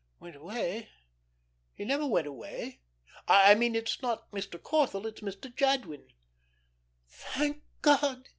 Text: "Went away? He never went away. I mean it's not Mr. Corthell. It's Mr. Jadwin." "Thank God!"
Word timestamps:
"Went 0.19 0.35
away? 0.35 0.89
He 1.75 1.85
never 1.85 2.07
went 2.07 2.25
away. 2.25 2.81
I 3.27 3.53
mean 3.53 3.75
it's 3.75 4.01
not 4.01 4.31
Mr. 4.31 4.59
Corthell. 4.59 5.05
It's 5.05 5.21
Mr. 5.21 5.55
Jadwin." 5.55 6.07
"Thank 7.07 7.61
God!" 7.83 8.27